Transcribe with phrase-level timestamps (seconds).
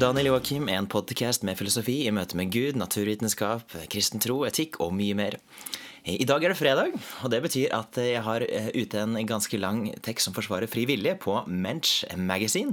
[0.00, 4.94] Daniel Joakim, en podkast med filosofi i møte med Gud, naturvitenskap, kristen tro, etikk og
[4.96, 5.36] mye mer.
[6.08, 9.60] I dag er det fredag, og det betyr at jeg har eh, ute en ganske
[9.60, 12.72] lang tekst som forsvarer fri vilje på Mensch Magazine.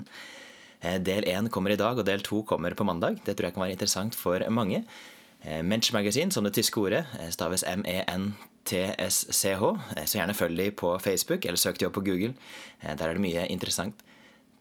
[0.80, 3.20] Eh, del én kommer i dag, og del to kommer på mandag.
[3.26, 4.86] Det tror jeg kan være interessant for mange.
[5.44, 7.04] Eh, Mensch Magazine, som det tyske ordet,
[7.36, 9.64] staves M-E-N-T-S-C-H.
[10.00, 12.40] Så gjerne følg de på Facebook, eller søk de opp på Google.
[12.88, 14.07] Der er det mye interessant.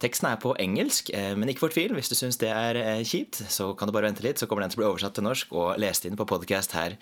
[0.02, 1.94] Teksten er på engelsk, eh, men ikke fortvil.
[1.96, 4.64] Hvis du syns det er eh, kjipt, så kan du bare vente litt, så kommer
[4.64, 6.98] den til å bli oversatt til norsk og lest inn på podcast her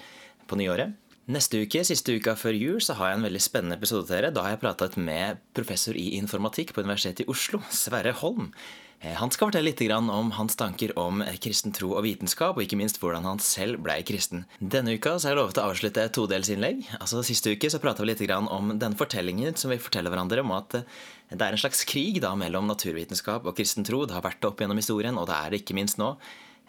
[0.46, 0.94] på nyåret.
[1.24, 4.30] Neste uke, siste uka før jul, så har jeg en veldig spennende episode til dere.
[4.34, 8.50] Da har jeg pratet med professor i informatikk på Universitetet i Oslo, Sverre Holm.
[9.00, 12.76] Eh, han skal fortelle litt om hans tanker om kristen tro og vitenskap, og ikke
[12.76, 14.44] minst hvordan han selv blei kristen.
[14.60, 16.84] Denne uka så har jeg lovet å avslutte et todelsinnlegg.
[17.00, 20.52] Altså, Siste uke så prata vi litt om den fortellingen som vi forteller hverandre om
[20.52, 20.88] at eh,
[21.32, 24.04] det er en slags krig da mellom naturvitenskap og kristen tro.
[24.04, 26.18] Det har vært det opp gjennom historien, og det er det ikke minst nå.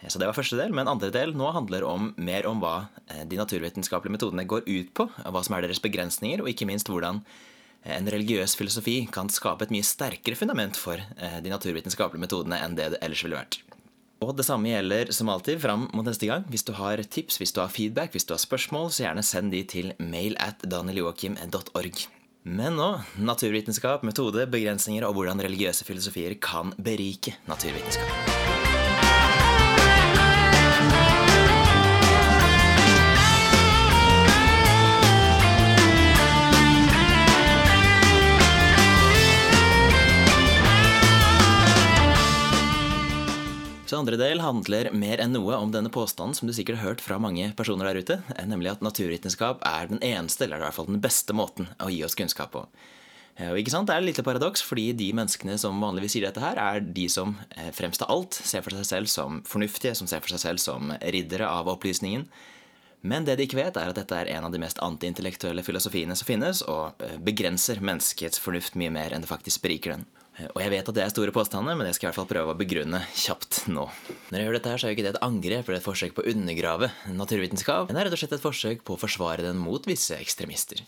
[0.02, 2.88] Eh, så det var første del, Men andre del nå handler om mer om hva
[3.26, 5.10] de naturvitenskapelige metodene går ut på.
[5.24, 7.22] Hva som er deres begrensninger, og ikke minst hvordan
[7.86, 12.76] en religiøs filosofi kan skape et mye sterkere fundament for eh, de naturvitenskapelige metodene enn
[12.78, 13.60] det det ellers ville vært.
[14.24, 16.46] Og det samme gjelder som alltid fram mot neste gang.
[16.48, 19.52] Hvis du har tips, hvis du har feedback, hvis du har spørsmål, så gjerne send
[19.52, 22.06] de til mail at danieljoakim.org.
[22.46, 28.45] Men nå naturvitenskap, metode, begrensninger og hvordan religiøse filosofier kan berike naturvitenskap.
[43.86, 47.02] Så andre del handler mer enn noe om denne påstanden som du sikkert har hørt
[47.04, 48.16] fra mange personer der ute,
[48.50, 52.00] nemlig at naturvitenskap er den eneste, eller i hvert fall den beste måten å gi
[52.02, 52.64] oss kunnskap på.
[53.36, 56.26] Eh, og ikke sant, Det er et lite paradoks, fordi de menneskene som vanligvis sier
[56.26, 59.94] dette her, er de som eh, fremst av alt ser for seg selv som fornuftige,
[59.94, 62.26] som ser for seg selv som riddere av opplysningen.
[63.06, 66.16] Men det de ikke vet, er at dette er en av de mest antiintellektuelle filosofiene
[66.16, 70.08] som finnes, og eh, begrenser menneskets fornuft mye mer enn det faktisk beriker den.
[70.52, 72.52] Og jeg vet at det er store påstander, men jeg skal i hvert fall prøve
[72.52, 73.86] å begrunne kjapt nå.
[74.28, 76.16] Når jeg gjør dette her, så er jo ikke det et angrep eller et forsøk
[76.16, 79.46] på å undergrave naturvitenskap, men det er rett og slett et forsøk på å forsvare
[79.46, 80.82] den mot visse ekstremister.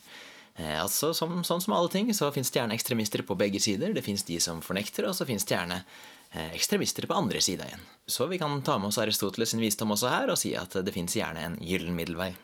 [0.58, 3.94] Eh, altså, som, Sånn som alle ting, så fins det gjerne ekstremister på begge sider.
[3.94, 7.70] Det fins de som fornekter, og så fins det gjerne eh, ekstremister på andre sida
[7.70, 7.86] igjen.
[8.10, 10.96] Så vi kan ta med oss Aristoteles sin visdom også her, og si at det
[10.96, 12.34] fins gjerne en gyllen middelvei.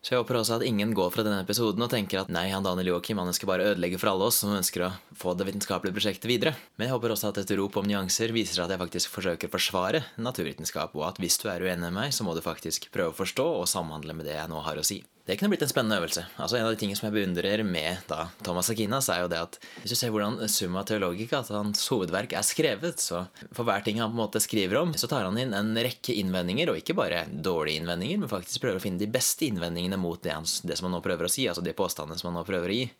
[0.00, 2.64] Så jeg håper også at ingen går fra denne episoden og tenker at nei, han
[2.64, 5.92] Daniel Joakim han ønsker bare ødelegge for alle oss som ønsker å få det vitenskapelige
[5.98, 6.54] prosjektet videre.
[6.80, 9.54] Men jeg håper også at et rop om nyanser viser at jeg faktisk forsøker å
[9.58, 13.12] forsvare naturvitenskap, og at hvis du er uenig med meg, så må du faktisk prøve
[13.12, 15.02] å forstå og samhandle med det jeg nå har å si.
[15.30, 16.24] Det kunne blitt en spennende øvelse.
[16.42, 19.38] Altså En av de tingene som jeg beundrer med da, Thomas Akinas, er jo det
[19.38, 23.20] at hvis du ser hvordan Summa Theologica, at hans hovedverk, er skrevet, så
[23.54, 26.16] for hver ting han på en måte skriver om, så tar han inn en rekke
[26.18, 30.18] innvendinger, og ikke bare dårlige innvendinger, men faktisk prøver å finne de beste innvendingene mot
[30.18, 32.46] det, han, det som han nå prøver å si, altså de påstandene som han nå
[32.50, 32.90] prøver å gi.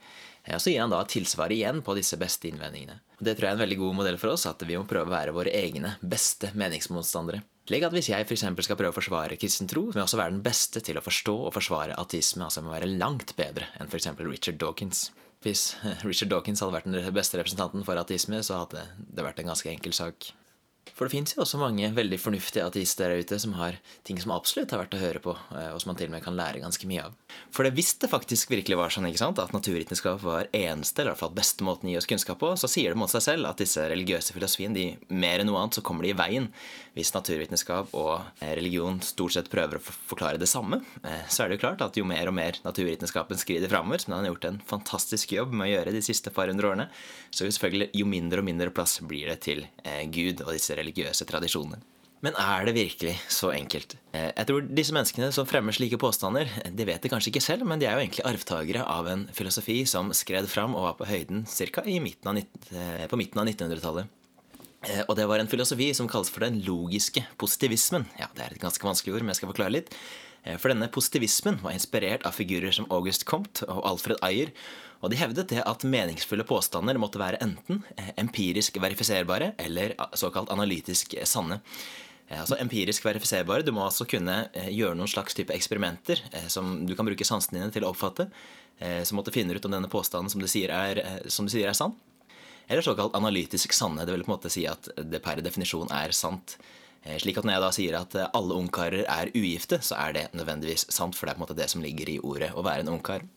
[0.55, 3.01] Og så gir han da tilsvar igjen på disse beste innvendingene.
[3.19, 5.11] Og Det tror jeg er en veldig god modell for oss, at vi må prøve
[5.11, 7.43] å være våre egne beste meningsmotstandere.
[7.71, 8.43] Slik at hvis jeg f.eks.
[8.67, 11.35] skal prøve å forsvare kristen tro, må jeg også være den beste til å forstå
[11.47, 12.43] og forsvare ateisme.
[12.43, 14.09] Altså jeg må være langt bedre enn f.eks.
[14.27, 15.05] Richard Dawkins.
[15.47, 15.77] Hvis
[16.09, 19.71] Richard Dawkins hadde vært den beste representanten for ateisme, så hadde det vært en ganske
[19.71, 20.33] enkel sak.
[21.01, 24.35] For det fins jo også mange veldig fornuftige ateister der ute som har ting som
[24.35, 26.61] absolutt har vært å høre på, eh, og som man til og med kan lære
[26.61, 27.15] ganske mye av.
[27.55, 31.13] For det hvis det faktisk virkelig var sånn ikke sant, at naturvitenskap var eneste, eller
[31.13, 33.25] i hvert fall beste måten å gi oss kunnskap på, så sier det mot seg
[33.25, 36.51] selv at disse religiøse filosofiene, de, mer enn noe annet, så kommer de i veien.
[36.93, 38.13] Hvis naturvitenskap og
[38.43, 41.87] eh, religion stort sett prøver å forklare det samme, eh, så er det jo klart
[41.87, 45.55] at jo mer og mer naturvitenskapen skrider framover, som den har gjort en fantastisk jobb
[45.55, 46.91] med å gjøre de siste par hundre årene,
[47.33, 49.65] så jo selvfølgelig jo mindre og mindre plass blir det til
[50.13, 51.81] Gud og disse religiøse tradisjoner.
[52.21, 53.95] Men er det virkelig så enkelt?
[54.13, 57.65] Eh, jeg tror disse menneskene som fremmer slike påstander, de vet det kanskje ikke selv,
[57.69, 61.09] men de er jo egentlig arvtakere av en filosofi som skred fram og var på
[61.09, 61.85] høyden ca.
[61.87, 64.11] Eh, på midten av 1900-tallet.
[64.85, 68.05] Eh, og det var en filosofi som kalles for den logiske positivismen.
[68.21, 69.97] Ja, Det er et ganske vanskelig ord, men jeg skal forklare litt.
[70.57, 74.55] For denne positivismen var inspirert av figurer som August Comte og Alfred Ayer,
[75.01, 80.53] og de hevdet det at meningsfulle påstander måtte være enten eh, empirisk verifiserbare eller såkalt
[80.53, 81.61] analytisk sanne.
[82.29, 83.65] Eh, altså Empirisk verifiserbare.
[83.65, 86.21] Du må altså kunne eh, gjøre noen slags type eksperimenter
[86.53, 88.31] som du kan bruke sansene dine til å oppfatte,
[89.05, 90.99] som måtte finne ut om denne påstanden som du sier er,
[91.29, 91.93] som du sier er sann.
[92.65, 94.07] Eller såkalt analytisk sanne.
[94.09, 96.55] Det vil på en måte si at det per definisjon er sant.
[97.21, 100.87] Slik at når jeg da sier at alle ungkarer er ugifte, så er det nødvendigvis
[100.89, 102.95] sant, for det er på en måte det som ligger i ordet å være en
[102.95, 103.29] ungkar.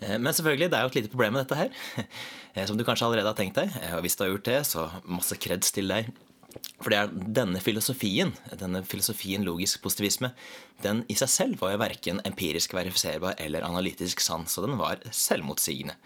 [0.00, 2.06] Eh, men selvfølgelig, det er jo et lite problem med dette her,
[2.54, 3.72] eh, som du kanskje allerede har tenkt deg.
[3.80, 6.10] Eh, og hvis du har gjort det, så masse kreds til deg.
[6.80, 10.30] For det er denne filosofien, denne filosofien logisk positivisme,
[10.84, 15.02] den i seg selv var jo verken empirisk verifiserbar eller analytisk sann, så den var
[15.12, 15.96] selvmotsigende.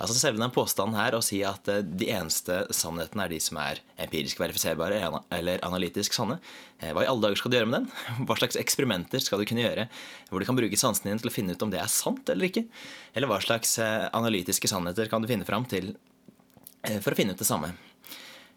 [0.00, 3.58] Altså Selve den påstanden her å si at eh, de eneste sannhetene er de som
[3.60, 5.00] er empirisk verifiserbare
[5.36, 6.38] eller analytisk sanne,
[6.80, 7.90] eh, hva i alle dager skal du gjøre med den?
[8.28, 9.86] Hva slags eksperimenter skal du kunne gjøre
[10.30, 12.48] hvor du kan bruke sansene dine til å finne ut om det er sant eller
[12.48, 12.64] ikke?
[13.12, 15.92] Eller hva slags eh, analytiske sannheter kan du finne fram til
[17.04, 17.74] for å finne ut det samme?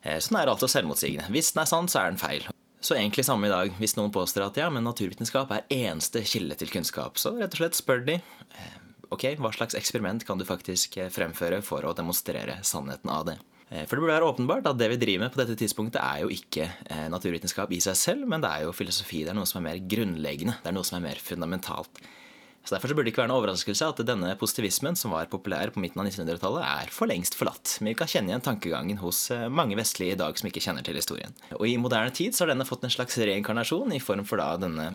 [0.04, 1.26] Sånn er det altså selvmotsigende.
[1.32, 2.46] Hvis den er sann, så er den feil.
[2.84, 3.74] Så egentlig samme i dag.
[3.80, 7.60] Hvis noen påstår at ja, men naturvitenskap er eneste kilde til kunnskap, så rett og
[7.60, 8.18] slett spør de
[9.14, 13.38] ok, hva slags eksperiment kan du faktisk eh, fremføre for å demonstrere sannheten av det.
[13.70, 16.24] Eh, for det burde være åpenbart at det vi driver med på dette tidspunktet, er
[16.24, 19.24] jo ikke eh, naturvitenskap i seg selv, men det er jo filosofi.
[19.24, 20.60] Det er noe som er mer grunnleggende.
[20.64, 22.04] Det er noe som er mer fundamentalt.
[22.64, 25.74] Så Derfor så burde det ikke være noe overraskelse at denne positivismen, som var populær
[25.76, 27.74] på midten av 1900-tallet, er for lengst forlatt.
[27.82, 30.96] Men vi kan kjenne igjen tankegangen hos mange vestlige i dag som ikke kjenner til
[30.96, 31.36] historien.
[31.58, 34.54] Og i moderne tid så har denne fått en slags reinkarnasjon i form for da
[34.64, 34.94] denne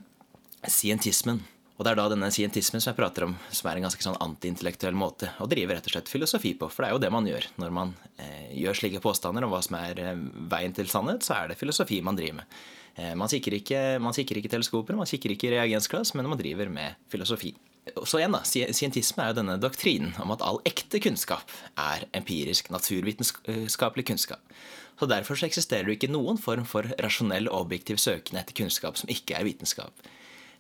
[0.65, 1.43] scientismen.
[1.79, 4.19] Og det er da denne scientismen som jeg prater om, som er en ganske sånn
[4.25, 6.67] antiintellektuell måte å drive rett og slett filosofi på.
[6.75, 7.47] For det er jo det man gjør.
[7.63, 10.19] Når man eh, gjør slike påstander om hva som er eh,
[10.51, 12.59] veien til sannhet, så er det filosofi man driver med.
[12.99, 16.73] Eh, man, kikker ikke, man kikker ikke teleskoper, man kikker ikke reagensglass, men man driver
[16.73, 17.55] med filosofi.
[17.95, 22.73] Så igjen da, Scientisme er jo denne doktrinen om at all ekte kunnskap er empirisk,
[22.75, 24.43] naturvitenskapelig kunnskap.
[24.99, 28.99] Så Derfor så eksisterer det ikke noen form for rasjonell og objektiv søken etter kunnskap
[28.99, 30.09] som ikke er vitenskap.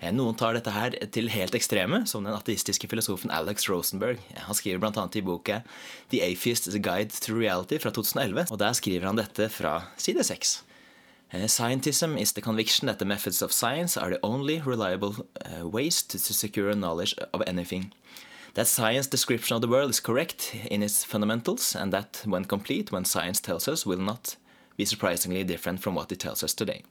[0.00, 4.22] Eh, noen tar dette her til helt ekstreme, som den ateistiske filosofen Alex Rosenberg.
[4.46, 5.08] Han skriver bl.a.
[5.18, 5.62] i boka
[6.10, 10.62] The Atheist's Guide to Reality fra 2011, og der skriver han dette fra side 6.
[11.32, 15.26] Eh, Scientism is the conviction that the methods of science are the only reliable
[15.62, 17.92] ways to secure knowledge of anything.
[18.54, 22.90] That science description of the world is correct in its fundamentals, and that when complete,
[22.90, 24.36] when science tells us, will not
[24.76, 26.82] be surprisingly different from what it tells us today.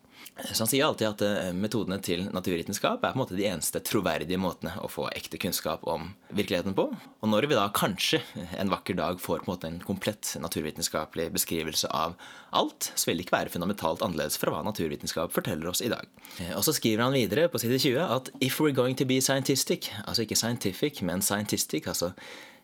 [0.46, 3.82] Så han sier alltid at eh, metodene til naturvitenskap er på en måte de eneste
[3.86, 6.88] troverdige måtene å få ekte kunnskap om virkeligheten på.
[6.94, 8.22] Og når vi da kanskje
[8.60, 12.18] en vakker dag får på en måte en komplett naturvitenskapelig beskrivelse av
[12.58, 16.06] alt, så vil det ikke være fundamentalt annerledes fra hva naturvitenskap forteller oss i dag.
[16.38, 19.22] Eh, og så skriver han videre på side 20 at if we're going to be
[19.22, 22.14] scientistic, altså ikke scientific, men scientistic, altså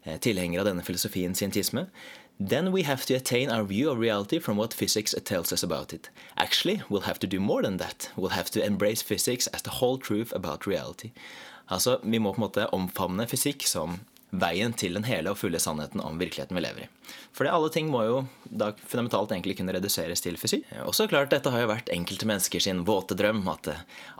[0.06, 1.88] eh, tilhenger av denne filosofien scientisme,
[2.39, 5.94] Then we have to attain our view of reality from what physics tells us about
[5.94, 6.09] it.
[6.38, 8.09] Actually, we'll have to do more than that.
[8.15, 11.12] We'll have to embrace physics as the whole truth about reality.
[11.69, 14.00] Altså, Vi må på en måte omfavne fysikk som
[14.33, 16.89] veien til den hele og fulle sannheten om virkeligheten vi lever i.
[17.33, 20.65] For alle ting må jo da fundamentalt egentlig kunne reduseres til fysikk.
[20.85, 23.69] Også klart, Dette har jo vært enkelte mennesker sin våte drøm, at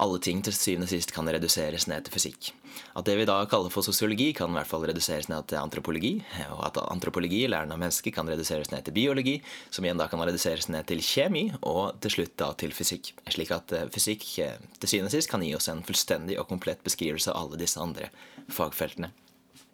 [0.02, 2.52] alle ting til syvende og sist kan reduseres ned til fysikk.
[2.98, 6.14] At det vi da kaller for sosiologi, kan i hvert fall reduseres ned til antropologi.
[6.56, 9.40] Og at antropologi, læren av mennesker, kan reduseres ned til biologi,
[9.74, 13.14] som igjen da kan reduseres ned til kjemi, og til slutt da til fysikk.
[13.34, 16.50] Slik at eh, fysikk eh, til syvende og sist kan gi oss en fullstendig og
[16.50, 18.10] komplett beskrivelse av alle disse andre
[18.54, 19.14] fagfeltene.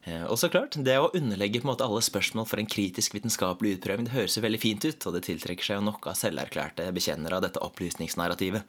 [0.09, 3.13] Eh, og så klart, Det å underlegge på en måte alle spørsmål for en kritisk
[3.13, 6.17] vitenskapelig utprøving det høres jo veldig fint ut, og det tiltrekker seg jo nok av
[6.17, 8.63] selverklærte bekjennere av dette opplysningsnarrativet.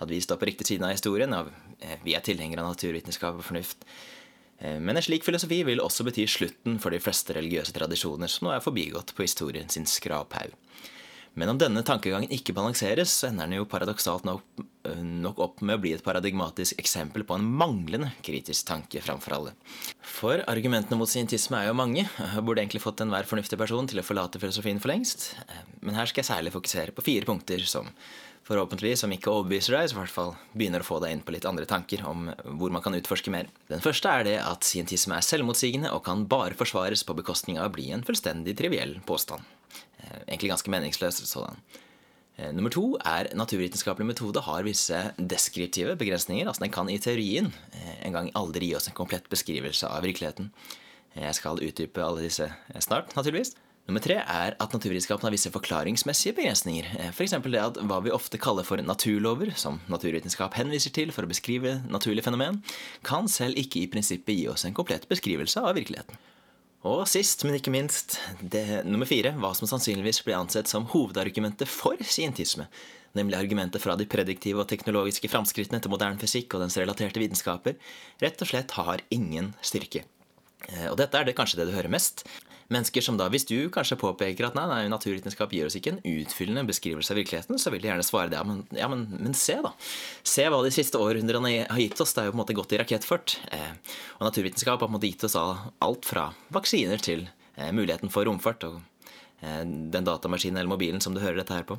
[0.00, 1.50] At vi står på riktig side av historien, og
[1.80, 3.84] eh, vi er tilhengere av naturvitenskap og fornuft.
[4.58, 8.48] Eh, men en slik filosofi vil også bety slutten for de fleste religiøse tradisjoner som
[8.48, 10.54] nå er forbigått på historien sin skraphaug.
[11.36, 14.44] Men om denne tankegangen ikke balanseres, så ender den jo paradoksalt nok,
[14.88, 19.36] øh, nok, opp med å bli et paradigmatisk eksempel på en manglende kritisk tanke framfor
[19.36, 19.52] alle.
[20.00, 22.06] For argumentene mot scientisme er jo mange.
[22.06, 25.34] Jeg burde egentlig fått enhver fornuftig person til å forlate filosofien for lengst.
[25.84, 27.92] Men her skal jeg særlig fokusere på fire punkter som
[28.46, 31.34] forhåpentligvis, som ikke overbeviser deg, så i hvert fall begynner å få deg inn på
[31.34, 32.28] litt andre tanker om
[32.58, 33.50] hvor man kan utforske mer.
[33.70, 37.70] Den første er det at scientisme er selvmotsigende og kan bare forsvares på bekostning av
[37.70, 39.42] å bli en fullstendig triviell påstand.
[40.06, 41.60] Eh, egentlig ganske meningsløs sådan.
[42.38, 46.46] Eh, nummer to er naturvitenskapelig metode har visse deskriptive begrensninger.
[46.46, 50.02] altså Den kan i teorien eh, en gang aldri gi oss en komplett beskrivelse av
[50.02, 50.52] virkeligheten.
[51.16, 53.54] Jeg skal utdype alle disse snart, naturligvis.
[53.86, 56.88] Nummer tre er at naturvitenskapen har visse forklaringsmessige begrensninger.
[57.12, 57.36] F.eks.
[57.38, 61.78] Det at hva vi ofte kaller for naturlover, som naturvitenskap henviser til for å beskrive
[61.86, 62.58] naturlige fenomen,
[63.06, 66.18] kan selv ikke i prinsippet gi oss en komplett beskrivelse av virkeligheten.
[66.86, 71.70] Og sist, men ikke minst, det, nummer fire, hva som sannsynligvis blir ansett som hovedargumentet
[71.70, 72.68] for scientisme,
[73.16, 77.78] nemlig argumentet fra de prediktive og teknologiske framskrittene til moderne fysikk og dens relaterte vitenskaper,
[78.22, 80.04] rett og slett har ingen styrke.
[80.68, 82.26] Eh, og dette er det kanskje det du hører mest.
[82.72, 86.00] Mennesker som da, Hvis du kanskje påpeker at nei, nei, naturvitenskap gir oss ikke en
[86.02, 88.40] utfyllende beskrivelse av virkeligheten, så vil de gjerne svare det.
[88.40, 89.70] Ja, men, ja, men, men se, da.
[90.26, 92.16] Se hva de siste århundrene har gitt oss.
[92.16, 93.38] Det er jo på en måte gått i rakettfart.
[93.54, 93.72] Eh,
[94.18, 98.26] og naturvitenskap har på en måte gitt oss alt fra vaksiner til eh, muligheten for
[98.26, 98.80] romfart og
[99.40, 101.78] eh, den datamaskinen eller mobilen som du hører dette her på.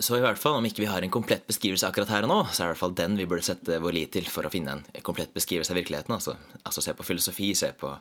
[0.00, 2.38] Så i hvert fall, om ikke vi har en komplett beskrivelse akkurat her og nå,
[2.48, 4.52] så er det i hvert fall den vi burde sette vår lit til for å
[4.52, 6.14] finne en komplett beskrivelse av virkeligheten.
[6.16, 7.92] Altså, altså se på filosofi, se på,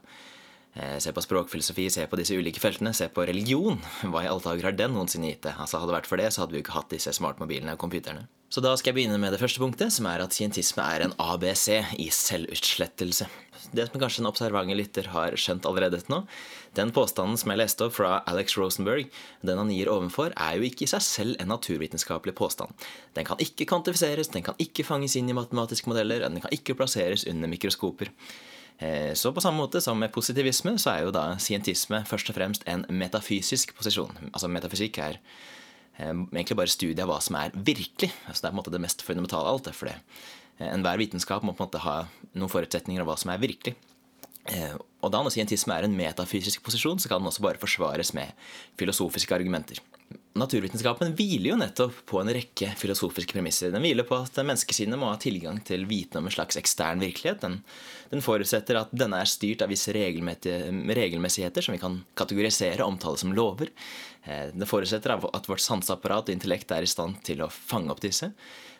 [0.74, 3.80] se på språkfilosofi, se på disse ulike feltene, se på religion.
[4.10, 5.56] Hva i alle dager har den noensinne gitt det?
[5.58, 7.82] Altså, hadde det vært for det, så hadde vi jo ikke hatt disse smartmobilene og
[7.82, 8.28] computerne.
[8.50, 11.14] Så da skal jeg begynne med det første punktet, som er at scientisme er en
[11.22, 11.68] ABC
[12.02, 13.28] i selvutslettelse.
[13.78, 16.20] Det som kanskje en observante lytter har skjønt allerede til nå,
[16.78, 19.12] den påstanden som jeg leste opp fra Alex Rosenberg,
[19.46, 22.74] den han gir ovenfor, er jo ikke i seg selv en naturvitenskapelig påstand.
[23.18, 26.78] Den kan ikke kvantifiseres, den kan ikke fanges inn i matematiske modeller, den kan ikke
[26.80, 28.10] plasseres under mikroskoper.
[28.80, 32.38] Eh, så på samme måte som med positivisme, så er jo da scientisme først og
[32.40, 34.16] fremst en metafysisk posisjon.
[34.32, 35.20] Altså metafysikk er
[36.00, 38.12] Eh, egentlig bare studie av hva som er virkelig.
[38.26, 39.76] Altså det er på en måte det mest fundamentale av alt.
[39.76, 39.98] for det.
[40.60, 43.76] Eh, enhver vitenskap må på en måte ha noen forutsetninger av hva som er virkelig.
[45.04, 48.32] Og da når scientisme er en metafysisk posisjon, så kan den også bare forsvares med
[48.80, 49.78] filosofiske argumenter.
[50.38, 53.72] Naturvitenskapen hviler jo nettopp på en rekke filosofiske premisser.
[53.74, 57.42] Den hviler på at menneskesinnet må ha tilgang til viten om en slags ekstern virkelighet.
[57.42, 57.58] Den,
[58.12, 63.20] den forutsetter at denne er styrt av visse regelmessigheter som vi kan kategorisere og omtale
[63.20, 63.74] som lover.
[64.54, 68.30] Den forutsetter at vårt sanseapparat og intellekt er i stand til å fange opp disse.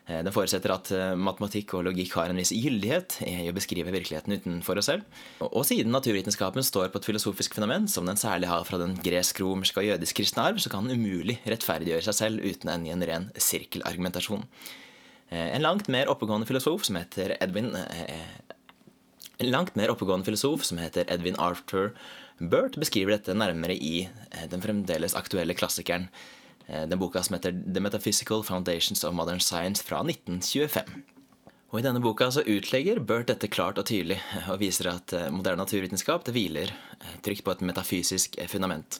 [0.10, 3.94] Eh, det forutsetter at eh, matematikk og logikk har en viss gyldighet i å beskrive
[3.94, 5.22] virkeligheten utenfor oss selv.
[5.46, 9.84] Og siden naturvitenskapen står på et filosofisk fenomen som den særlig har fra den gresk-romerske
[9.84, 14.48] og jødisk-kristne arv, så kan den umulig rettferdiggjøre seg selv uten ende en ren sirkelargumentasjon.
[15.30, 17.76] En langt mer oppegående filosof som heter Edwin
[19.40, 21.94] en langt mer oppegående filosof som heter Edwin Arthur
[22.40, 27.56] Burt beskriver dette nærmere i eh, den fremdeles aktuelle klassikeren, eh, den boka som heter
[27.66, 31.02] The Metaphysical Foundations of Modern Science fra 1925.
[31.70, 34.18] Og I denne boka så utlegger Burt dette klart og tydelig,
[34.50, 36.72] og viser at eh, moderne naturvitenskap det hviler
[37.26, 38.98] trygt på et metafysisk fundament.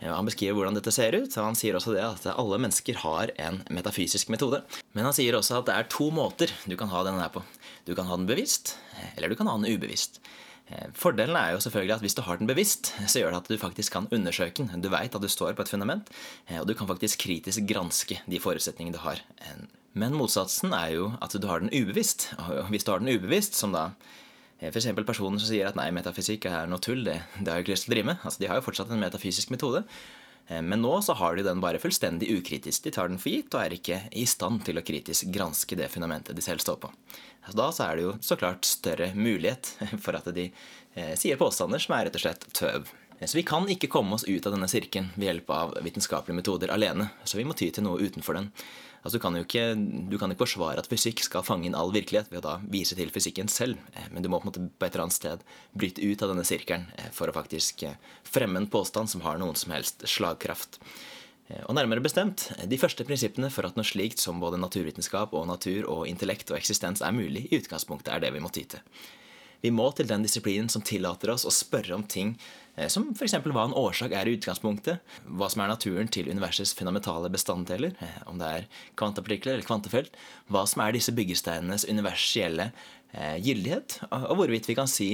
[0.00, 3.32] Han beskriver hvordan dette ser ut, og han sier også det at alle mennesker har
[3.40, 4.60] en metafysisk metode.
[4.96, 7.44] Men han sier også at det er to måter du kan ha denne her på.
[7.88, 8.74] Du kan ha den bevisst,
[9.14, 10.20] eller du kan ha den ubevisst.
[10.66, 13.50] Eh, fordelen er jo selvfølgelig at hvis du har den bevisst, så gjør det at
[13.52, 14.82] du faktisk kan undersøke den.
[14.82, 16.10] Du veit at du står på et fundament,
[16.48, 19.22] eh, og du kan faktisk kritisk granske de forutsetningene du har.
[19.96, 22.32] Men motsatsen er jo at du har den ubevisst.
[22.36, 23.90] Og hvis du har den ubevisst, som da
[24.60, 24.90] eh, F.eks.
[25.06, 27.86] personer som sier at nei, metafysikk er noe tull, det, det har jo ikke lyst
[27.86, 28.22] til å drive med.
[28.22, 29.86] Altså, de har jo fortsatt en metafysisk metode.
[30.48, 32.84] Eh, men nå så har de den bare fullstendig ukritisk.
[32.84, 35.90] De tar den for gitt og er ikke i stand til å kritisk granske det
[35.92, 36.92] fundamentet de selv står på.
[37.54, 39.74] Da så er det jo så klart større mulighet
[40.04, 42.90] for at de eh, sier påstander som er rett og slett tøv.
[43.18, 46.40] Eh, så vi kan ikke komme oss ut av denne sirkelen ved hjelp av vitenskapelige
[46.42, 47.10] metoder alene.
[47.24, 48.50] Så vi må ty til noe utenfor den.
[49.06, 49.64] Altså, du, kan jo ikke,
[50.10, 52.96] du kan ikke forsvare at fysikk skal fange inn all virkelighet ved å da vise
[52.98, 55.44] til fysikken selv, eh, men du må på, en måte på et eller annet sted
[55.78, 59.38] bryte ut av denne sirkelen eh, for å faktisk eh, fremme en påstand som har
[59.38, 60.80] noen som helst slagkraft.
[61.68, 65.86] Og nærmere bestemt, De første prinsippene for at noe slikt som både naturvitenskap og natur
[65.86, 68.82] og intellekt og eksistens er mulig, i utgangspunktet er det vi må ty til.
[69.62, 72.34] Vi må til den disiplinen som tillater oss å spørre om ting
[72.92, 73.38] som f.eks.
[73.40, 78.20] hva en årsak er i utgangspunktet, hva som er naturen til universets fundamentale bestanddeler, eh,
[78.28, 78.68] om det er
[79.00, 80.16] kvantapartikler eller kvantefelt,
[80.52, 82.70] hva som er disse byggesteinenes universelle
[83.12, 85.10] eh, gyldighet, og hvorvidt vi kan si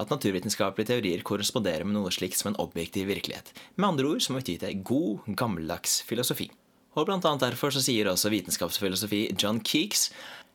[0.00, 3.52] at naturvitenskapelige teorier korresponderer med noe slikt som en objektiv virkelighet.
[3.76, 6.48] Med andre ord så må vi ty god, gammeldags filosofi.
[6.92, 10.10] Og blant annet derfor så sier også vitenskapsfilosofi John Keeks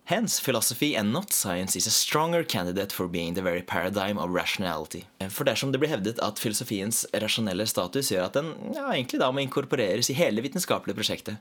[0.09, 4.29] Hence, philosophy and not science is a stronger candidate for being the very paradigm of
[4.29, 5.03] rationality.
[5.29, 9.27] For dersom det blir hevdet at filosofiens rasjonelle status gjør at den ja, egentlig da
[9.35, 11.35] må inkorporeres i hele vitenskapelige prosjektet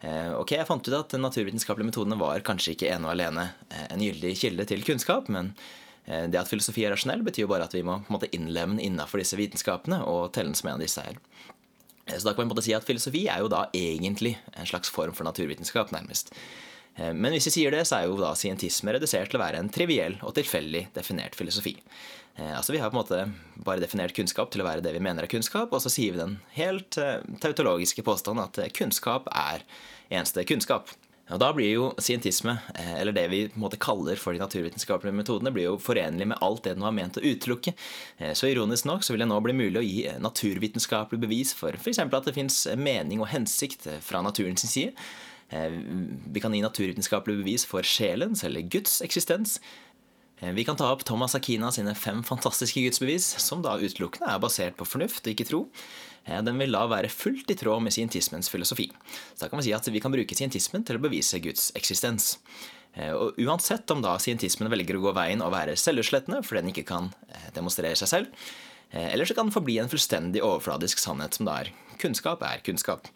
[0.00, 3.50] eh, Ok, jeg fant ut at den naturvitenskapelige metodene var kanskje ikke ene og alene
[3.68, 5.50] eh, en gyldig kilde til kunnskap, men
[6.06, 8.78] eh, det at filosofi er rasjonell, betyr jo bare at vi må på en innlemme
[8.78, 11.20] den innafor disse vitenskapene og telle den som en av disse her.
[12.06, 14.72] Så da kan man på en måte si at filosofi er jo da egentlig en
[14.72, 16.32] slags form for naturvitenskap, nærmest.
[16.96, 19.62] Eh, men hvis vi sier det, så er jo da scientisme redusert til å være
[19.62, 21.76] en triviell og tilfeldig definert filosofi.
[22.36, 23.22] Eh, altså Vi har på en måte
[23.56, 26.22] bare definert kunnskap til å være det vi mener er kunnskap, og så sier vi
[26.22, 29.66] den helt eh, tautologiske påstanden at kunnskap er
[30.10, 30.92] eneste kunnskap.
[31.26, 35.16] Og Da blir jo scientisme, eller det vi på en måte kaller for de naturvitenskapelige
[35.18, 37.72] metodene, blir jo forenlig med alt det den var ment å utelukke.
[38.30, 41.98] Så ironisk nok så vil det nå bli mulig å gi naturvitenskapelig bevis for f.eks.
[41.98, 44.94] at det fins mening og hensikt fra naturens side.
[45.48, 45.70] Eh,
[46.32, 49.60] vi kan gi naturvitenskapelig bevis for sjelens eller Guds eksistens.
[50.40, 54.42] Eh, vi kan ta opp Thomas Akina sine fem fantastiske gudsbevis, som da utelukkende er
[54.42, 55.62] basert på fornuft og ikke tro.
[56.26, 58.90] Eh, den vil da være fullt i tråd med scientismens filosofi.
[59.34, 62.36] Så da kan vi si at vi kan bruke scientismen til å bevise Guds eksistens.
[62.96, 66.86] Og Uansett om da scientismen velger å gå veien og være selvutslettende fordi den ikke
[66.88, 67.10] kan
[67.52, 68.46] demonstrere seg selv,
[68.88, 73.10] eller så kan den forbli en fullstendig overfladisk sannhet som da er kunnskap er kunnskap.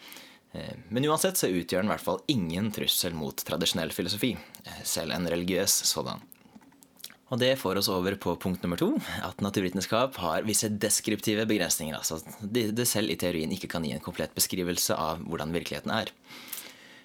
[0.88, 4.32] Men uansett så utgjør den i hvert fall ingen trussel mot tradisjonell filosofi,
[4.82, 6.22] selv en religiøs sådan.
[7.30, 8.88] Og det får oss over på punkt nummer to,
[9.22, 11.94] at naturvitenskap har visse deskriptive begrensninger.
[11.94, 15.94] Altså at det selv i teorien ikke kan gi en komplett beskrivelse av hvordan virkeligheten
[15.94, 16.10] er.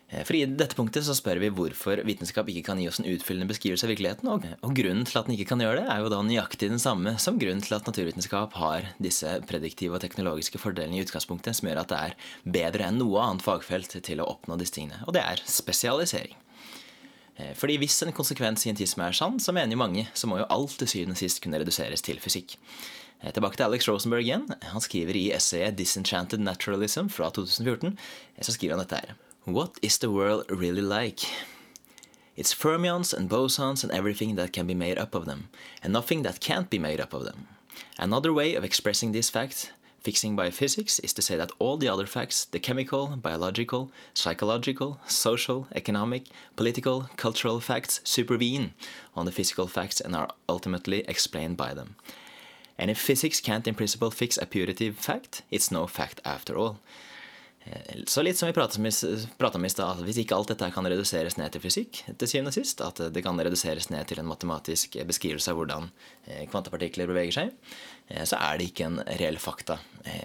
[0.09, 3.09] Eh, for I dette punktet så spør vi hvorfor vitenskap ikke kan gi oss en
[3.09, 4.29] utfyllende beskrivelse av virkeligheten.
[4.29, 7.15] Og, grunnen til at den ikke kan gjøre det, er jo da nøyaktig den samme
[7.21, 11.83] som grunnen til at naturvitenskap har disse prediktive og teknologiske fordelene i utgangspunktet, som gjør
[11.83, 12.17] at det er
[12.57, 15.01] bedre enn noe annet fagfelt til å oppnå disse tingene.
[15.09, 16.37] Og det er spesialisering.
[17.35, 20.29] Eh, fordi hvis en konsekvens i en tisme er sann, så mener jo mange, så
[20.29, 22.55] må jo alt til syvende og sist kunne reduseres til fysikk.
[23.21, 24.47] Eh, tilbake til Alex Rosenberg igjen.
[24.71, 27.97] Han skriver i essayet 'Disenchanted Naturalism' fra 2014.
[28.37, 29.15] Eh, så skriver han dette her.
[29.45, 31.19] What is the world really like?
[32.35, 35.49] It's fermions and bosons and everything that can be made up of them,
[35.83, 37.47] and nothing that can't be made up of them.
[37.99, 41.87] Another way of expressing this fact Fixing by physics is to say that all the
[41.87, 46.25] other facts, the chemical, biological, psychological, social, economic,
[46.55, 48.73] political, cultural facts, supervene
[49.15, 51.95] on the physical facts and are ultimately explained by them.
[52.79, 56.79] And if physics can't in principle fix a putative fact, it's no fact after all.
[57.65, 61.37] Eh, så litt som vi prata om i stad, hvis ikke alt dette kan reduseres
[61.39, 64.99] ned til fysikk, til syvende og sist, at det kan reduseres ned til en matematisk
[65.09, 65.89] beskrivelse av hvordan
[66.27, 67.55] eh, kvantepartikler beveger seg,
[68.09, 69.79] eh, så er det ikke en reell fakta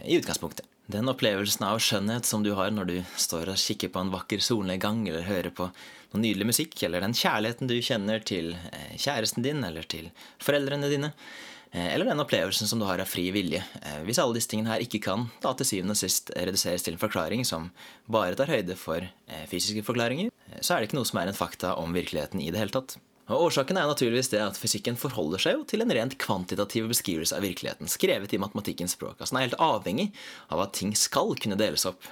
[0.05, 0.67] i utgangspunktet.
[0.91, 4.43] Den opplevelsen av skjønnhet som du har når du står og kikker på en vakker
[4.45, 8.51] solnedgang, eller hører på noe nydelig musikk, eller den kjærligheten du kjenner til
[8.99, 10.11] kjæresten din eller til
[10.43, 13.61] foreldrene dine, Eh, eller den opplevelsen som du har av fri vilje.
[13.83, 16.97] Eh, hvis alle disse tingene her ikke kan da til syvende og sist reduseres til
[16.97, 17.69] en forklaring som
[18.11, 21.39] bare tar høyde for eh, fysiske forklaringer, så er det ikke noe som er en
[21.39, 22.99] fakta om virkeligheten i det hele tatt.
[23.31, 27.37] Og Årsaken er naturligvis det at fysikken forholder seg jo til en rent kvantitativ beskrivelse
[27.37, 29.21] av virkeligheten, skrevet i matematikkens språk.
[29.21, 30.09] Altså Den er helt avhengig
[30.51, 32.03] av at ting skal kunne deles opp.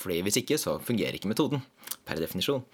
[0.00, 1.60] Fordi hvis ikke, så fungerer ikke metoden.
[2.08, 2.64] Per definisjon.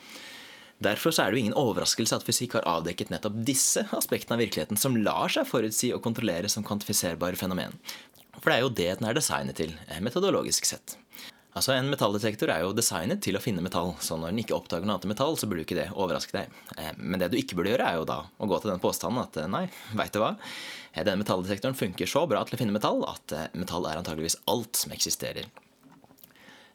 [0.81, 4.81] Derfor er det jo ingen overraskelse at fysikk har avdekket nettopp disse aspektene av virkeligheten
[4.81, 7.77] som lar seg forutsi og kontrollere som kvantifiserbare fenomen.
[8.39, 10.97] For det er jo det den er designet til, eh, metodologisk sett.
[11.53, 14.87] Altså En metalldetektor er jo designet til å finne metall, så når den ikke oppdager
[14.87, 16.49] noe annet metall, så burde du ikke det overraske deg.
[16.79, 19.21] Eh, men det du ikke burde gjøre, er jo da å gå til den påstanden
[19.21, 20.37] at eh, nei, veit du hva,
[20.97, 24.97] denne metalldetektoren funker så bra til å finne metall at metall er antageligvis alt som
[24.97, 25.45] eksisterer.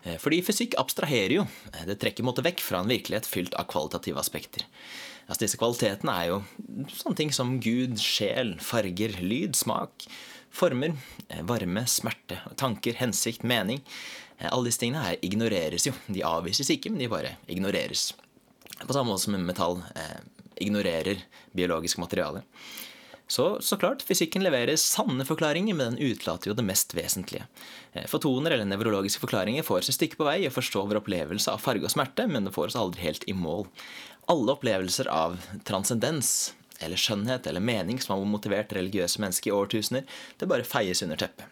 [0.06, 1.48] Eh, fordi fysikk abstraherer jo.
[1.74, 4.66] Eh, det trekker måte vekk fra en virkelighet fylt av kvalitative aspekter.
[5.26, 6.42] Altså Disse kvalitetene er jo
[6.94, 10.06] sånne ting som Gud, sjel, farger, lyd, smak,
[10.54, 10.94] former,
[11.30, 13.82] eh, varme, smerte, tanker, hensikt, mening.
[14.40, 15.94] Alle disse tingene her ignoreres jo.
[16.12, 18.14] De avvises ikke, men de bare ignoreres.
[18.84, 20.20] På samme måte som metall eh,
[20.62, 21.24] ignorerer
[21.56, 22.44] biologisk materiale.
[23.28, 27.48] Så, så klart, fysikken leverer sanne forklaringer, men den utelater jo det mest vesentlige.
[27.94, 31.50] Eh, fotoner eller nevrologiske forklaringer får oss et stykke på vei og forstår vår opplevelse
[31.50, 33.66] av farge og smerte, men det får oss aldri helt i mål.
[34.30, 36.54] Alle opplevelser av transcendens
[36.86, 40.06] eller skjønnhet eller mening som har motivert religiøse mennesker i årtusener,
[40.38, 41.50] det bare feies under teppet.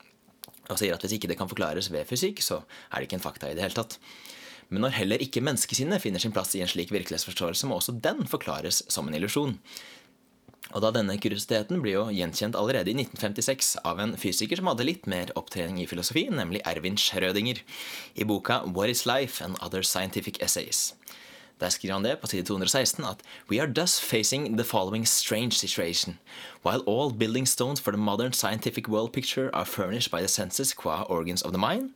[0.70, 3.26] Og sier at hvis ikke det kan forklares ved fysikk, så er det ikke en
[3.26, 3.98] fakta i det hele tatt.
[4.70, 8.24] Men når heller ikke menneskesinnet finner sin plass i en slik virkelighetsforståelse, må også den
[8.30, 9.58] forklares som en illusjon.
[10.74, 14.88] Og da denne kuriositeten blir jo gjenkjent allerede i 1956 av en fysiker som hadde
[14.88, 17.62] litt mer opptrening i filosofi, nemlig Erwin Schrødinger,
[18.18, 20.96] i boka What is Life and Other Scientific Essays.
[21.62, 25.52] Der skriver han det på side 216 at We are thus facing the following strange
[25.52, 26.18] situation.
[26.66, 30.74] While all building stones for the modern scientific world picture are furnished by the senses
[30.74, 31.94] qua organs of the mind,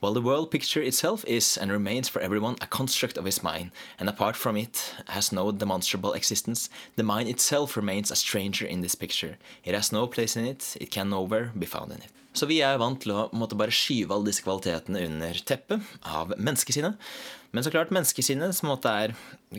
[0.00, 3.70] while the world picture itself is and remains for everyone a construct of his mind,
[3.98, 8.80] and apart from it has no demonstrable existence, the mind itself remains a stranger in
[8.80, 9.36] this picture.
[9.64, 12.12] It has no place in it, it can nowhere be found in it.
[12.32, 16.34] Så vi er vant til å måtte bare skyve alle disse kvalitetene under teppet av
[16.36, 16.94] menneskesinnet.
[17.50, 19.14] Men så klart, menneskesinnet som måtte er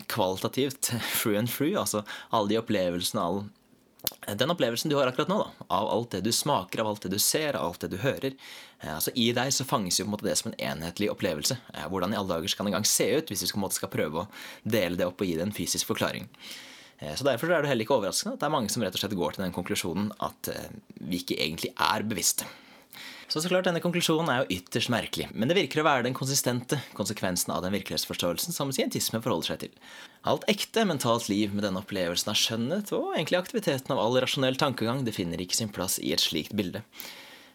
[0.08, 3.42] kvalitativt through and through, altså alle de opplevelsene, all
[4.36, 7.12] den opplevelsen du har akkurat nå, da, av alt det du smaker, av alt det
[7.12, 10.12] du ser, av alt det du hører eh, altså I deg så fanges jo på
[10.12, 11.58] en måte det som en enhetlig opplevelse.
[11.74, 14.24] Eh, hvordan i alle dager skal det engang se ut hvis du skal, skal prøve
[14.24, 14.30] å
[14.64, 16.30] dele det opp og gi det en fysisk forklaring?
[17.00, 19.04] Eh, så Derfor er det heller ikke overraskende at det er mange som rett og
[19.04, 20.52] slett går til den konklusjonen at
[21.00, 22.48] vi ikke egentlig er bevisste.
[23.30, 26.16] Så så klart, denne konklusjonen er jo ytterst merkelig, men det virker å være den
[26.18, 29.76] konsistente konsekvensen av den virkelighetsforståelsen som scientisme forholder seg til.
[30.26, 34.58] Alt ekte mentalt liv med denne opplevelsen av skjønnhet og egentlig aktiviteten av all rasjonell
[34.58, 36.82] tankegang det finner ikke sin plass i et slikt bilde.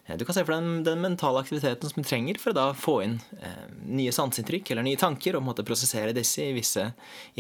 [0.05, 2.65] Du kan se for deg den, den mentale aktiviteten som du trenger for å da
[2.77, 6.91] få inn eh, nye sanseinntrykk eller nye tanker og måtte prosessere disse i, visse,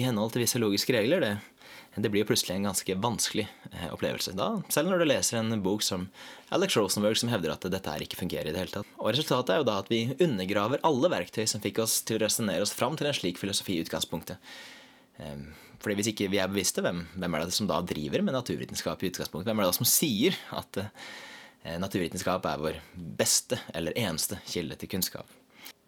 [0.00, 1.20] i henhold til visse logiske regler.
[1.20, 1.34] Det,
[2.00, 4.32] det blir plutselig en ganske vanskelig eh, opplevelse.
[4.38, 6.06] Da, selv når du leser en bok som
[6.56, 8.96] Alex Rosenberg som hevder at dette her ikke fungerer i det hele tatt.
[8.96, 12.24] Og Resultatet er jo da at vi undergraver alle verktøy som fikk oss til å
[12.24, 14.56] resonnere oss fram til en slik filosofi i utgangspunktet.
[15.20, 15.36] Eh,
[15.84, 19.04] fordi Hvis ikke vi er bevisste, hvem, hvem er det som da driver med naturvitenskap
[19.04, 19.52] i utgangspunktet?
[19.52, 21.33] Hvem er det da som sier at Eh,
[21.80, 25.30] naturvitenskap er vår beste eller eneste kilde til kunnskap.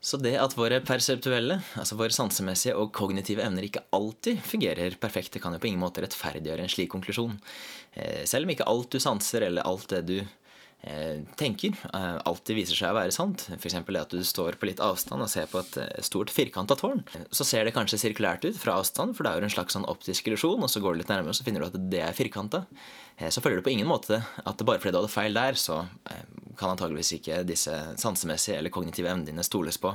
[0.00, 5.32] Så det at våre perseptuelle, altså våre sansemessige og kognitive evner ikke alltid fungerer perfekt,
[5.34, 7.34] det kan jo på ingen måte rettferdiggjøre en slik konklusjon.
[7.92, 10.45] Eh, selv om ikke alt du sanser eller alt det du Eh,
[11.36, 13.48] tenker, eh, alltid viser seg å være sant.
[13.56, 13.74] F.eks.
[13.74, 17.02] at du står på litt avstand og ser på et eh, stort firkanta tårn.
[17.30, 19.88] Så ser det kanskje sirkulært ut fra avstand, for det er jo en slags sånn
[19.90, 22.16] optisk illusjon, og så går du litt nærmere og så finner du at det er
[22.16, 22.66] firkanta.
[23.16, 25.86] Så føler du på ingen måte at bare fordi du hadde feil der, så
[26.60, 29.94] kan antageligvis ikke disse sansemessige eller kognitive evnene dine stoles på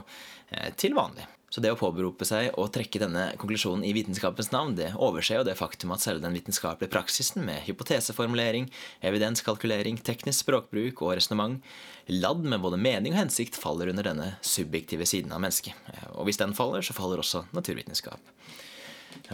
[0.82, 1.28] til vanlig.
[1.52, 5.48] Så det å påberope seg å trekke denne konklusjonen i vitenskapens navn, det overser jo
[5.50, 8.70] det faktum at selve den vitenskapelige praksisen med hypoteseformulering,
[9.04, 11.60] evidenskalkulering, teknisk språkbruk og resonnement,
[12.08, 15.76] ladd med både mening og hensikt, faller under denne subjektive siden av mennesket.
[16.16, 18.32] Og hvis den faller, så faller også naturvitenskap.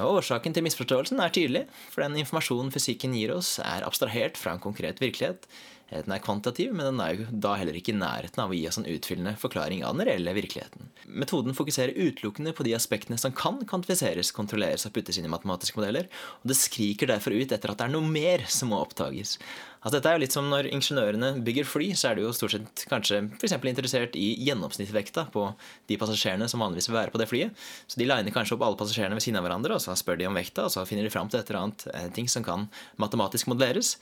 [0.01, 4.55] Og årsaken til misforståelsen er tydelig, for den informasjonen fysikken gir oss, er abstrahert fra
[4.55, 5.45] en konkret virkelighet
[5.87, 8.65] den er kvantitativ, men den er jo da heller ikke i nærheten av å gi
[8.67, 10.89] oss en utfyllende forklaring av den reelle virkeligheten.
[11.07, 15.79] Metoden fokuserer utelukkende på de aspektene som kan kvantifiseres, kontrolleres og puttes inn i matematiske
[15.79, 16.09] modeller,
[16.41, 19.37] og det skriker derfor ut etter at det er noe mer som må oppdages.
[19.77, 22.55] Altså dette er jo litt som Når ingeniørene bygger fly, så er de jo stort
[22.55, 25.45] sett kanskje for interessert i gjennomsnittsvekta på
[25.87, 27.67] de passasjerene som vanligvis vil være på det flyet.
[27.87, 30.27] Så de liner kanskje opp alle passasjerene ved siden av hverandre, og så spør de
[30.27, 32.67] om vekta, og så finner de fram til et eller annet eh, ting som kan
[32.99, 33.95] matematisk modelleres.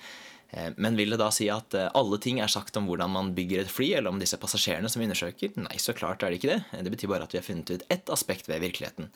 [0.55, 3.33] Eh, men vil det da si at eh, alle ting er sagt om hvordan man
[3.35, 5.51] bygger et fly, eller om disse passasjerene som vi undersøker?
[5.59, 6.83] Nei, så klart er det ikke det.
[6.87, 9.11] Det betyr bare at vi har funnet ut ett aspekt ved virkeligheten,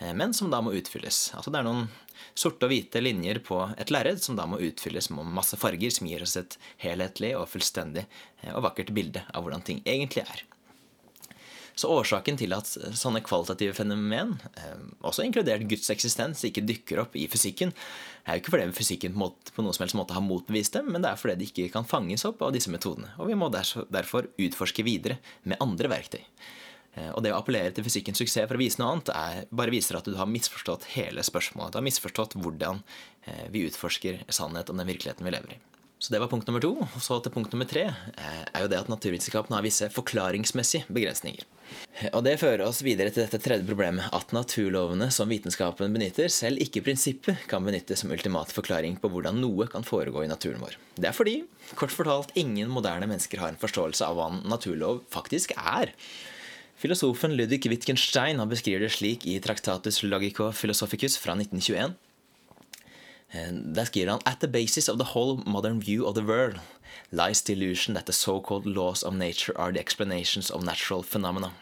[0.00, 1.22] eh, men som da må utfylles.
[1.38, 1.86] Altså det er noen
[2.34, 6.10] sorte og hvite linjer på et lerret som da må utfylles med masse farger, som
[6.10, 8.06] gir oss et helhetlig og fullstendig
[8.54, 10.44] og vakkert bilde av hvordan ting egentlig er.
[11.80, 17.16] Så årsaken til at sånne kvalitative fenomen, eh, også inkludert Guds eksistens, ikke dykker opp
[17.16, 17.72] i fysikken,
[18.26, 21.12] er jo ikke fordi fysikken på noen som helst måte har motbevist dem, men det
[21.12, 23.14] er fordi det ikke kan fanges opp av disse metodene.
[23.16, 25.16] Og vi må derfor utforske videre
[25.48, 26.20] med andre verktøy.
[26.98, 29.72] Eh, og det å appellere til fysikkens suksess for å vise noe annet, er, bare
[29.72, 31.72] viser at du har misforstått hele spørsmålet.
[31.72, 32.82] Du har misforstått hvordan
[33.24, 35.60] eh, vi utforsker sannhet om den virkeligheten vi lever i.
[36.00, 36.72] Så det var punkt nummer to.
[36.80, 40.88] Og så til punkt nummer tre eh, er jo det at naturvitenskapen har visse forklaringsmessige
[40.88, 41.44] begrensninger.
[42.16, 46.58] Og det fører oss videre til dette tredje problemet, at naturlovene som vitenskapen benytter, selv
[46.64, 50.64] ikke i prinsippet kan benyttes som ultimat forklaring på hvordan noe kan foregå i naturen
[50.64, 50.80] vår.
[50.96, 51.36] Det er fordi,
[51.78, 55.92] kort fortalt, ingen moderne mennesker har en forståelse av hva en naturlov faktisk er.
[56.80, 61.92] Filosofen Ludvig Wittgenstein har beskrevet det slik i Traktatus Logico Philosophicus fra 1921.
[63.30, 66.58] Eh, der skriver han At the basis of the whole modern view of the world
[67.10, 71.52] lies the illusion that the so-called laws of nature are the explanations of natural phenomena.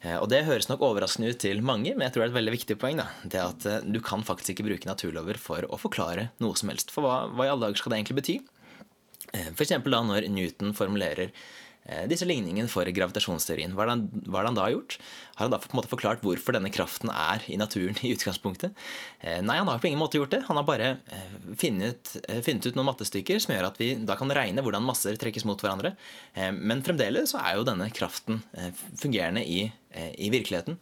[0.00, 2.40] Eh, og Det høres nok overraskende ut til mange, men jeg tror det er et
[2.40, 3.00] veldig viktig poeng.
[3.00, 3.08] Da.
[3.24, 6.92] Det at eh, Du kan faktisk ikke bruke naturlover for å forklare noe som helst.
[6.92, 8.38] For hva, hva i alle dager skal det egentlig bety?
[9.34, 9.72] F.eks.
[9.82, 11.32] da når Newton formulerer
[12.08, 13.74] disse ligningene for gravitasjonsteorien.
[13.76, 14.96] Hva har han, da gjort?
[15.36, 18.72] Har han da på en måte forklart hvorfor denne kraften er i naturen i utgangspunktet?
[19.20, 20.42] Eh, nei, han har på ingen måte gjort det.
[20.48, 22.14] Han har bare eh, funnet,
[22.46, 25.60] funnet, ut noen mattestykker som gjør at vi da kan regne hvordan masser trekkes mot
[25.60, 25.94] hverandre.
[26.56, 28.40] Men fremdeles så er jo denne kraften
[28.98, 29.66] fungerende i,
[30.18, 30.78] i virkeligheten.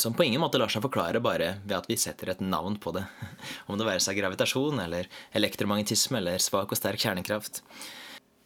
[0.00, 2.92] Som på ingen måte lar seg forklare bare ved at vi setter et navn på
[2.96, 3.04] det.
[3.70, 7.64] Om det være seg gravitasjon eller elektromagnetisme eller svak og sterk kjernekraft.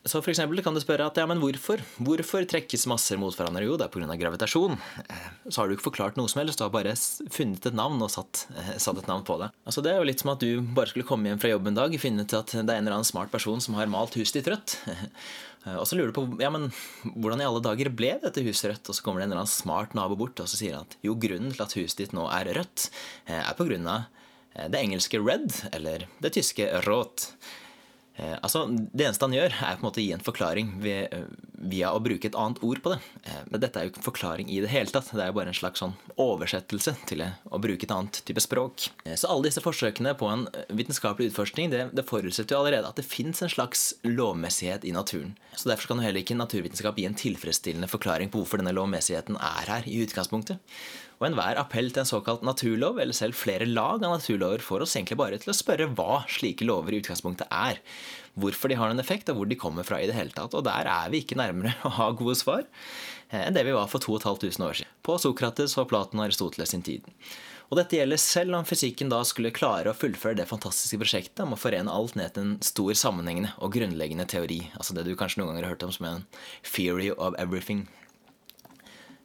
[0.01, 1.83] Så for eksempel kan du spørre at ja, men hvorfor?
[2.01, 3.67] Hvorfor trekkes masser mot hverandre?
[3.67, 4.15] Jo, det er pga.
[4.17, 4.79] gravitasjon.
[5.05, 6.95] Eh, så har du ikke forklart noe som helst, du har bare
[7.29, 9.51] funnet et navn og satt, eh, satt, et navn på det.
[9.69, 11.77] Altså Det er jo litt som at du bare skulle komme hjem fra jobb en
[11.77, 14.17] dag, og finne ut at det er en eller annen smart person som har malt
[14.17, 14.79] huset ditt rødt.
[15.77, 16.71] Og så lurer du på ja, men
[17.05, 18.89] hvordan i alle dager ble dette huset rødt?
[18.89, 20.97] Og så kommer det en eller annen smart nabo bort og så sier han at
[21.05, 22.89] jo, grunnen til at huset ditt nå er rødt,
[23.29, 23.99] eh, er pga.
[24.73, 27.29] det engelske red, eller det tyske rot.
[28.21, 31.09] Eh, altså, Det eneste han gjør, er på en måte å gi en forklaring ved,
[31.15, 31.25] eh,
[31.73, 33.01] via å bruke et annet ord på det.
[33.25, 35.11] Eh, men dette er jo ikke en forklaring i det hele tatt.
[35.13, 38.91] Det er jo bare en slags sånn oversettelse til å bruke et annet type språk.
[39.17, 43.09] Så alle disse forsøkene på en vitenskapelig utforskning det, det forutsetter jo allerede at det
[43.09, 45.37] fins en slags lovmessighet i naturen.
[45.57, 49.37] Så Derfor kan jo heller ikke naturvitenskap gi en tilfredsstillende forklaring på hvorfor denne lovmessigheten
[49.37, 50.59] er her i utgangspunktet.
[51.21, 54.97] Og enhver appell til en såkalt naturlov, eller selv flere lag av naturlover, får oss
[54.97, 57.83] egentlig bare til å spørre hva slike lover i utgangspunktet er.
[58.41, 60.55] hvorfor de har en effekt, og hvor de kommer fra i det hele tatt.
[60.55, 63.91] Og der er vi ikke nærmere å ha gode svar eh, enn det vi var
[63.91, 64.93] for 2500 år siden.
[65.05, 67.05] På Sokrates og Platon og Aristoteles sin tid.
[67.71, 71.55] Og dette gjelder selv om fysikken da skulle klare å fullføre det fantastiske prosjektet om
[71.55, 74.65] å forene alt ned til en stor sammenhengende og grunnleggende teori.
[74.75, 76.27] Altså det du kanskje noen ganger har hørt om som en
[76.65, 77.87] theory of everything.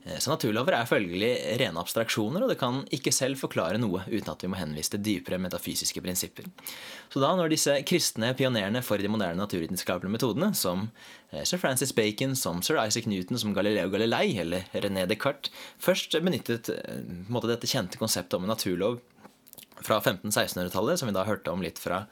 [0.06, 4.32] Eh, så naturlover er følgelig rene abstraksjoner, og det kan ikke selv forklare noe uten
[4.32, 6.50] at vi må henvise til dypere metafysiske prinsipper.
[7.14, 10.88] Så da når disse kristne pionerene for de moderne naturvitenskapelige metodene, som
[11.32, 16.18] eh, sir Francis Bacon, som sir Isaac Newton, som Galileo Galilei eller René Descartes, først
[16.22, 19.02] benyttet eh, måte, dette kjente konseptet om en naturlov
[19.82, 22.06] fra 1500-1600-tallet, som vi da hørte om litt fra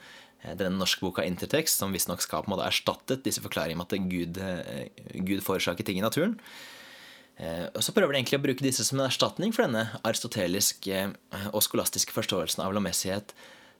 [0.44, 3.94] denne norske boka Intertext, som visstnok skal på en måte erstattet disse forklaringene om at
[4.12, 4.40] Gud,
[5.24, 6.34] Gud forårsaker ting i naturen.
[7.38, 11.00] Eh, og Så prøver de egentlig å bruke disse som en erstatning for denne aristoteliske
[11.02, 13.34] eh, og skolastiske forståelsen av lovmessighet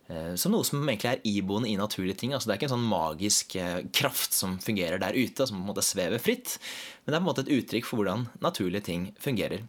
[0.10, 2.34] eh, som noe som egentlig er iboende i naturlige ting.
[2.34, 3.56] altså Det er ikke en sånn magisk
[3.94, 6.58] kraft som fungerer der ute, som på en måte svever fritt.
[7.04, 9.66] Men det er på en måte et uttrykk for hvordan naturlige ting fungerer.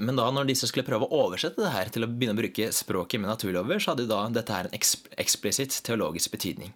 [0.00, 2.70] Men da når disse skulle prøve å oversette det her til å begynne å bruke
[2.72, 4.76] språket med naturlover, så hadde jo da dette her en
[5.20, 6.70] eksplisitt teologisk betydning.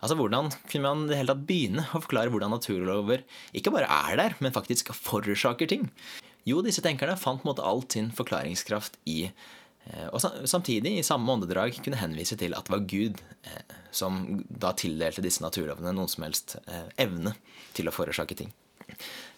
[0.00, 3.24] Altså Hvordan kunne man det hele tatt begynne å forklare hvordan naturlover
[3.56, 5.88] ikke bare er der, men faktisk forårsaker ting?
[6.48, 11.04] Jo, disse tenkerne fant på en måte alt sin forklaringskraft i eh, og samtidig, i
[11.06, 15.92] samme åndedrag, kunne henvise til at det var Gud eh, som da tildelte disse naturlovene
[15.96, 17.36] noen som helst eh, evne
[17.76, 18.54] til å forårsake ting.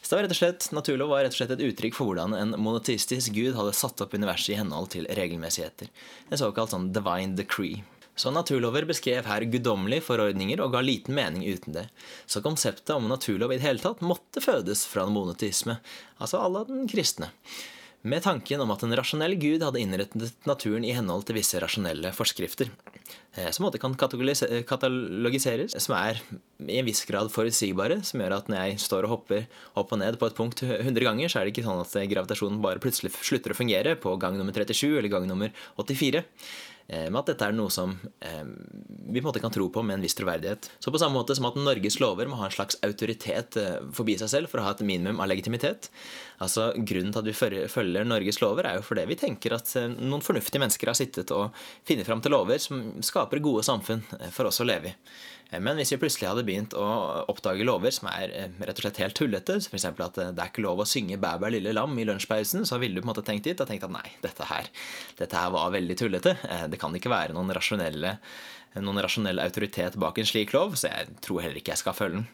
[0.03, 2.35] Så det var rett og slett, Naturlov var rett og slett et uttrykk for hvordan
[2.35, 5.91] en monoteistisk gud hadde satt opp universet i henhold til regelmessigheter.
[6.31, 7.83] En såkalt sånn divine decree.
[8.15, 11.87] Så naturlover beskrev her guddommelige forordninger og ga liten mening uten det.
[12.29, 15.79] Så konseptet om naturlov i det hele tatt måtte fødes fra en monotisme,
[16.21, 17.33] altså alle den kristne.
[18.03, 22.11] Med tanken om at en rasjonell gud hadde innrettet naturen i henhold til visse rasjonelle
[22.17, 22.73] forskrifter.
[23.39, 26.19] Eh, som måte kan katalogiseres, som er
[26.67, 28.01] i en viss grad forutsigbare.
[28.05, 29.47] Som gjør at når jeg står og hopper
[29.79, 32.59] opp og ned på et punkt 100 ganger, så er det ikke sånn at gravitasjonen
[32.65, 36.27] bare plutselig slutter å fungere på gang nummer 37 eller gang nummer 84.
[36.89, 39.85] Eh, med at dette er noe som eh, vi på en måte kan tro på
[39.87, 40.69] med en viss troverdighet.
[40.83, 44.17] Så på samme måte som at Norges lover må ha en slags autoritet eh, forbi
[44.21, 45.91] seg selv for å ha et minimum av legitimitet.
[46.43, 50.25] Altså Grunnen til at vi følger Norges lover, er jo fordi vi tenker at noen
[50.25, 51.53] fornuftige mennesker har sittet og
[51.89, 54.03] funnet fram til lover som skaper gode samfunn
[54.35, 54.97] for oss å leve i.
[55.61, 56.85] Men hvis vi plutselig hadde begynt å
[57.29, 59.85] oppdage lover som er eh, rett og slett helt tullete, f.eks.
[59.91, 62.79] at eh, det er ikke lov å synge 'Bæ, bæ, lille lam' i lunsjpausen, så
[62.81, 64.71] ville du på en måte tenkt dit og tenkt at nei, dette her,
[65.19, 66.37] dette her var veldig tullete.
[66.49, 67.53] Eh, det kan ikke være noen
[68.81, 72.23] noen rasjonell autoritet bak en slik lov, så jeg tror heller ikke jeg skal følge
[72.23, 72.31] den.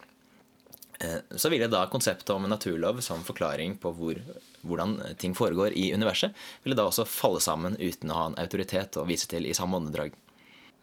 [1.38, 4.18] Så ville da konseptet om en naturlov som forklaring på hvor,
[4.66, 8.98] hvordan ting foregår i universet, ville da også falle sammen uten å ha en autoritet
[8.98, 10.14] å vise til i samme åndedrag.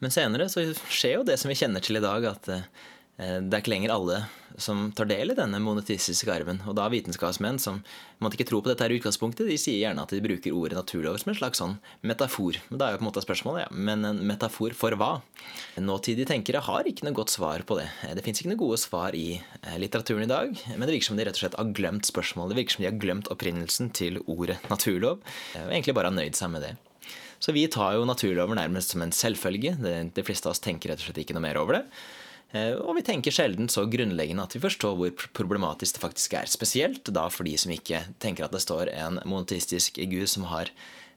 [0.04, 2.66] Men senere så skjer jo det som vi kjenner til i dag, at eh,
[3.16, 4.26] det er ikke lenger alle
[4.58, 6.62] som tar del i denne monetistiske arven.
[6.68, 7.82] Og da vitenskapsmenn som
[8.24, 11.18] måtte ikke tro på dette her utgangspunktet, de sier gjerne at de bruker ordet naturlov
[11.22, 11.78] som en slags sånn
[12.08, 12.60] metafor.
[12.70, 15.12] Men da er jo på en måte spørsmålet, ja, men en metafor for hva?
[15.80, 17.90] Nåtidige tenkere har ikke noe godt svar på det.
[18.20, 21.20] Det fins ikke noe gode svar i eh, litteraturen i dag, men det virker som
[21.20, 22.56] de rett og slett har glemt spørsmålet.
[22.56, 25.24] Det virker som de har glemt opprinnelsen til ordet naturlov,
[25.56, 26.76] og egentlig bare har nøyd seg med det.
[27.40, 29.76] Så vi tar jo naturlover nærmest som en selvfølge.
[29.80, 31.84] De fleste av oss tenker rett og slett ikke noe mer over det.
[32.56, 36.52] Eh, og vi tenker sjelden så grunnleggende at vi forstår hvor problematisk det faktisk er.
[36.52, 40.72] Spesielt da for de som ikke tenker at det står en monotistisk gud som har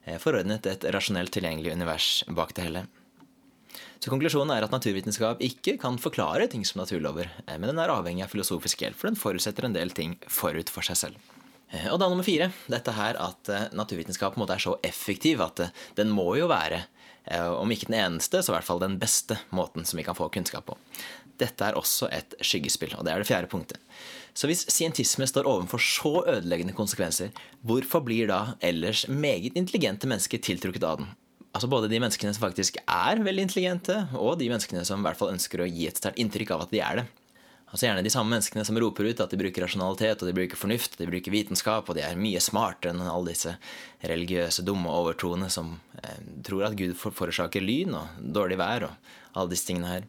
[0.04, 2.86] eh, forordnet et rasjonelt tilgjengelig univers bak det hele.
[3.98, 7.94] Så Konklusjonen er at naturvitenskap ikke kan forklare ting som naturlover, eh, men den er
[7.94, 11.34] avhengig av filosofisk hjelp, for den forutsetter en del ting forut for seg selv.
[11.70, 12.50] Eh, og da nummer fire.
[12.70, 16.30] Dette her at eh, naturvitenskap på en måte er så effektiv at eh, den må
[16.40, 16.86] jo være,
[17.28, 20.30] om ikke den eneste, så i hvert fall den beste måten som vi kan få
[20.32, 20.78] kunnskap på.
[21.36, 23.82] Dette er også et skyggespill, og det er det fjerde punktet.
[24.32, 27.34] Så hvis scientisme står overfor så ødeleggende konsekvenser,
[27.68, 31.12] hvorfor blir da ellers meget intelligente mennesker tiltrukket av den?
[31.52, 35.20] Altså Både de menneskene som faktisk er veldig intelligente, og de menneskene som i hvert
[35.20, 37.08] fall ønsker å gi et sterkt inntrykk av at de er det.
[37.68, 40.56] Altså Gjerne de samme menneskene som roper ut at de bruker rasjonalitet og de bruker
[40.56, 43.52] fornuft, de bruker vitenskap, og de er mye smartere enn alle disse
[44.00, 49.52] religiøse, dumme overtroene som eh, tror at Gud forårsaker lyn og dårlig vær og alle
[49.52, 50.08] disse tingene her.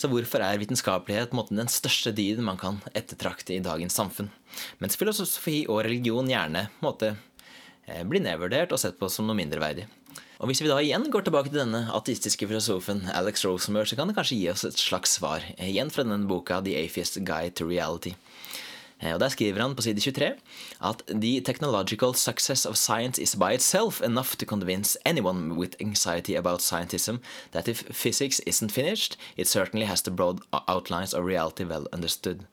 [0.00, 4.30] Så hvorfor er vitenskapelighet måten, den største diden man kan ettertrakte i dagens samfunn?
[4.80, 7.14] Mens filosofi og religion gjerne måte,
[7.86, 9.86] eh, blir nedvurdert og sett på som noe mindreverdig.
[10.40, 14.08] Og Hvis vi da igjen går tilbake til denne ateistiske filosofen Alex Rosemer, så kan
[14.08, 17.66] det kanskje gi oss et slags svar, igjen fra denne boka The Atheist Guide to
[17.68, 18.14] Reality.
[19.04, 20.32] Og Der skriver han på side 23
[20.80, 26.34] at the technological success of science is by itself enough to convince anyone with anxiety
[26.36, 27.20] about scientism
[27.52, 32.44] that if physics isn't finished, it certainly has the broad outlines of reality well understood.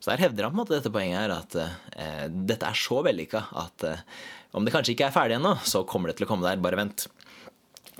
[0.00, 3.00] Så der hevder han på en måte dette poenget her at eh, dette er så
[3.02, 4.04] vellykka at eh,
[4.52, 6.60] om det kanskje ikke er ferdig ennå, så kommer det til å komme der.
[6.60, 7.08] Bare vent.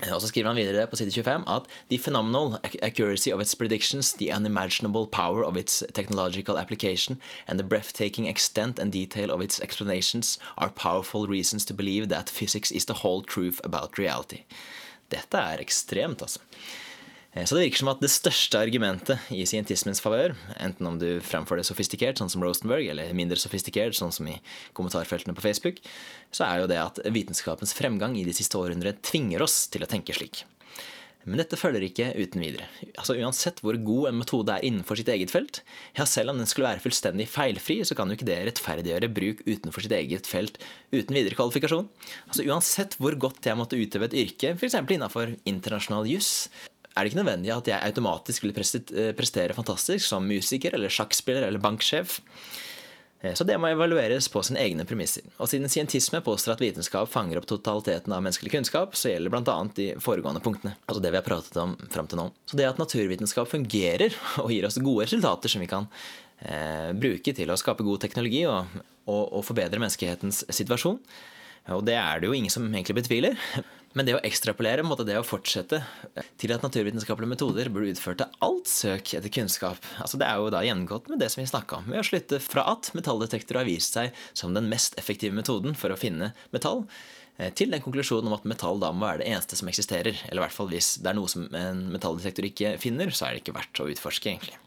[0.03, 3.55] Eh, og så skriver han videre på side 25 at the phenomenal accuracy of its
[3.55, 9.41] predictions, the unimaginable power of its technological application, and the breathtaking extent and detail of
[9.41, 14.43] its explanations are powerful reasons to believe that physics is the whole truth about reality.
[15.09, 16.39] Dette er ekstremt, altså.
[17.37, 21.07] Eh, så det virker som at det største argumentet i scientismens favør, enten om du
[21.23, 24.37] fremfører det sofistikert, sånn som Rosenberg, eller mindre sofistikert, sånn som i
[24.77, 25.81] kommentarfeltene på Facebook,
[26.33, 29.89] så er jo det at vitenskapens fremgang i de siste århundrene tvinger oss til å
[29.89, 30.45] tenke slik.
[31.27, 32.69] Men dette følger ikke uten videre.
[32.93, 35.59] Altså Uansett hvor god en metode er innenfor sitt eget felt,
[35.97, 39.43] ja selv om den skulle være fullstendig feilfri, så kan jo ikke det rettferdiggjøre bruk
[39.43, 40.55] utenfor sitt eget felt
[40.95, 41.89] uten videre kvalifikasjon.
[42.29, 44.79] Altså Uansett hvor godt jeg måtte utøve et yrke, f.eks.
[44.95, 46.47] innafor internasjonal juss,
[46.97, 51.45] er det ikke nødvendig at jeg automatisk vil eh, prestere fantastisk som musiker eller sjakkspiller
[51.47, 52.17] eller banksjef.
[53.21, 55.25] Eh, så det må evalueres på sine egne premisser.
[55.37, 59.57] Og siden scientisme påstår at vitenskap fanger opp totaliteten av menneskelig kunnskap, så gjelder bl.a.
[59.77, 60.75] de foregående punktene.
[60.85, 62.29] Altså det vi har pratet om fram til nå.
[62.49, 65.89] Så det at naturvitenskap fungerer og gir oss gode resultater som vi kan
[66.41, 71.01] eh, bruke til å skape god teknologi og, og, og forbedre menneskehetens situasjon,
[71.75, 73.33] og det er det jo ingen som egentlig betviler.
[73.95, 75.79] Men det å ekstrapolere, måtte det å fortsette
[76.39, 80.51] til at naturvitenskapelige metoder burde utført til alt søk etter kunnskap, altså det er jo
[80.53, 83.69] da gjengått med det som vi snakka om, med å slutte fra at metalldetektorer har
[83.69, 86.83] vist seg som den mest effektive metoden for å finne metall,
[87.39, 90.19] eh, til den konklusjonen om at metall da må være det eneste som eksisterer.
[90.27, 93.37] Eller i hvert fall hvis det er noe som en metalldetektor ikke finner, så er
[93.37, 94.59] det ikke verdt å utforske, egentlig.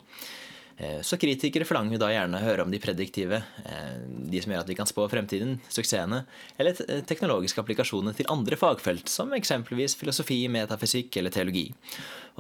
[0.81, 3.99] Eh, så kritikere forlanger vi da gjerne å høre om de prediktive, eh,
[4.33, 6.23] de som gjør at vi kan spå fremtiden, suksessene,
[6.57, 11.67] eller eh, teknologiske applikasjoner til andre fagfelt, som eksempelvis filosofi, metafysikk eller teologi.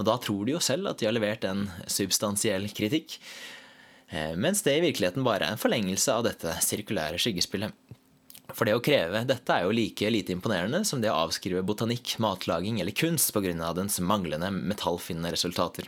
[0.01, 3.21] Og da tror de jo selv at de har levert en substansiell kritikk,
[4.43, 7.71] mens det i virkeligheten bare er en forlengelse av dette sirkulære skyggespillet.
[8.51, 12.17] For det å kreve dette er jo like lite imponerende som det å avskrive botanikk,
[12.19, 13.55] matlaging eller kunst pga.
[13.77, 15.87] dens manglende metallfinnende resultater.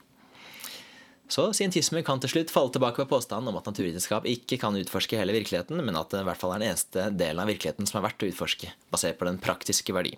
[1.31, 5.17] Så scientisme kan til slutt falle tilbake på påstanden om at naturvitenskap ikke kan utforske
[5.17, 8.01] hele virkeligheten, men at det i hvert fall er den eneste delen av virkeligheten som
[8.01, 10.17] er verdt å utforske, basert på den praktiske verdi.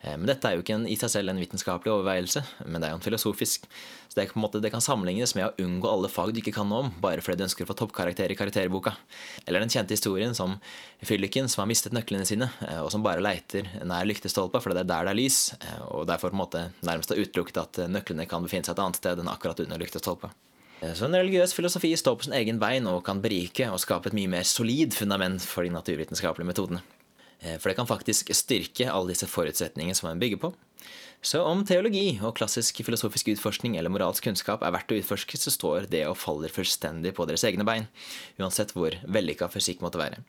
[0.00, 2.88] Eh, men dette er jo ikke en, i seg selv en vitenskapelig overveielse, men det
[2.88, 3.66] er jo en filosofisk.
[4.08, 6.86] Så det, måte, det, kan sammenlignes med å unngå alle fag du ikke kan noe
[6.86, 8.94] om, bare fordi du ønsker å få toppkarakter i karakterboka.
[9.44, 10.56] Eller den kjente historien som
[11.04, 14.86] fylliken som har mistet nøklene sine, eh, og som bare leiter nær lyktestolpa fordi det
[14.86, 17.84] er der det er lys, eh, og derfor på en måte nærmest har utelukket at
[17.90, 20.34] nøklene kan befinne seg et annet sted enn akkurat under lyktestolpa.
[20.84, 24.16] Så en religiøs filosofi står på sin egen bein og kan berike og skape et
[24.18, 26.82] mye mer solid fundament for de naturvitenskapelige metodene.
[27.44, 30.54] Eh, for det kan faktisk styrke alle disse forutsetningene som man bygger på.
[31.24, 35.48] Så om teologi og klassisk filosofisk utforskning eller moralsk kunnskap er verdt å utforske, så
[35.54, 37.86] står det og faller fullstendig på deres egne bein,
[38.36, 40.20] uansett hvor vellykka fysikk måtte være.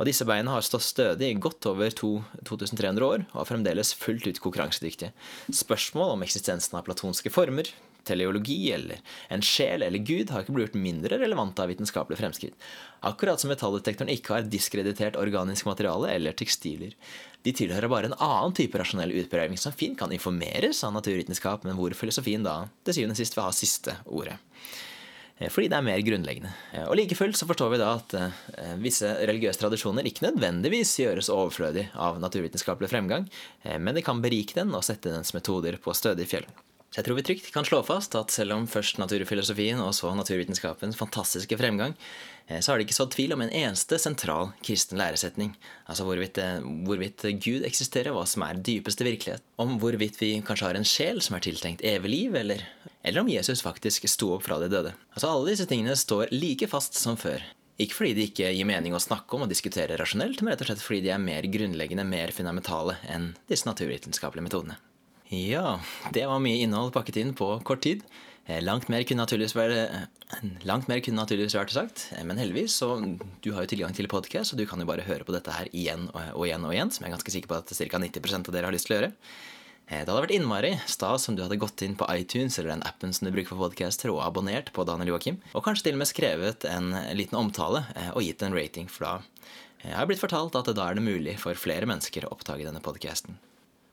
[0.00, 4.26] Og disse beina har stått stødig i godt over 2300 år og er fremdeles fullt
[4.26, 5.12] ut konkurransedyktige.
[5.54, 7.70] Spørsmål om eksistensen av platonske former,
[8.08, 9.00] teleologi eller
[9.32, 12.68] en sjel eller Gud har ikke blitt gjort mindre relevante av vitenskapelige fremskritt.
[13.08, 16.94] Akkurat som metalldetektoren ikke har diskreditert organisk materiale eller tekstiler.
[17.42, 21.78] De tilhører bare en annen type rasjonell utprøving som fint kan informeres av naturvitenskap, men
[21.78, 24.38] hvor filosofien da til syvende og sist vil ha siste ordet.
[25.42, 26.52] Eh, fordi det er mer grunnleggende.
[26.72, 30.94] Eh, og like fullt så forstår vi da at eh, visse religiøse tradisjoner ikke nødvendigvis
[31.02, 33.28] gjøres overflødig av naturvitenskapelig fremgang,
[33.62, 36.46] men det kan berike den og sette dens metoder på stødig fjell.
[36.92, 40.10] Så jeg tror vi trygt kan slå fast at selv om først naturfilosofien og så
[40.12, 41.94] naturvitenskapens fantastiske fremgang,
[42.48, 45.54] eh, så har det ikke sådd tvil om en eneste sentral kristen læresetning.
[45.88, 49.40] Altså hvorvidt, eh, hvorvidt, Gud eksisterer, hva som er dypeste virkelighet.
[49.56, 52.60] Om hvorvidt vi kanskje har en sjel som er tiltenkt evig liv, eller,
[53.00, 54.92] eller om Jesus faktisk sto opp fra de døde.
[55.16, 57.40] Altså Alle disse tingene står like fast som før.
[57.80, 60.68] Ikke fordi de ikke gir mening å snakke om og diskutere rasjonelt, men rett og
[60.68, 64.76] slett fordi de er mer grunnleggende, mer fundamentale enn disse naturvitenskapelige metodene.
[65.32, 65.80] Ja,
[66.12, 68.02] det var mye innhold pakket inn på kort tid.
[68.44, 72.36] Eh, langt mer kunne naturligvis vært, eh, langt mer kunne naturligvis vært sagt, eh, men
[72.36, 73.00] heldigvis så
[73.40, 75.66] du har jo tilgang til podkast, og du kan jo bare høre på dette her
[75.72, 77.98] igjen og igjen og igjen, som jeg er ganske sikker på at ca.
[77.98, 79.12] 90% av dere har lyst til å gjøre.
[79.88, 83.12] Det hadde vært innmari stas om du hadde gått inn på iTunes eller den appen
[83.12, 86.08] som du bruker for podcaster, og abonnert på Daniel Joakim, og kanskje til og med
[86.08, 89.22] skrevet en liten omtale og gitt en rating, for da
[89.82, 92.84] jeg har blitt fortalt at da er det mulig for flere mennesker å oppdage denne
[92.84, 93.38] podkasten.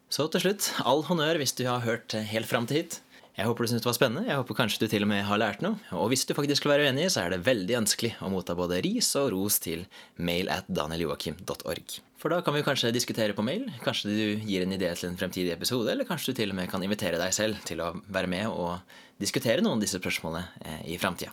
[0.09, 2.97] Så til slutt, all honnør hvis du har hørt helt fram til hit.
[3.39, 4.27] Jeg håper du syntes det var spennende.
[4.27, 5.77] Jeg håper kanskje du til og med har lært noe.
[5.95, 8.81] Og hvis du faktisk skulle være uenig, så er det veldig ønskelig å motta både
[8.83, 9.85] ris og ros til
[10.17, 11.95] mail at danieljoakim.org.
[12.19, 13.69] For da kan vi kanskje diskutere på mail.
[13.85, 16.67] Kanskje du gir en idé til en fremtidig episode, eller kanskje du til og med
[16.73, 20.81] kan invitere deg selv til å være med og diskutere noen av disse spørsmålene eh,
[20.91, 21.31] i framtida.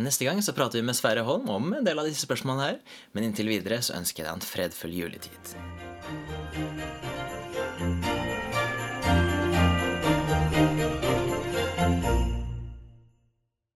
[0.00, 2.80] Neste gang så prater vi med Sverre Holm om en del av disse spørsmålene her,
[3.12, 5.44] men inntil videre så ønsker jeg deg en fredfull juletid.